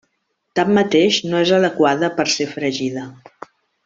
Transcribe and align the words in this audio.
Tanmateix 0.59 1.19
no 1.33 1.41
és 1.47 1.51
adequada 1.59 2.09
per 2.19 2.25
a 2.31 2.35
ser 2.37 2.47
fregida. 2.55 3.05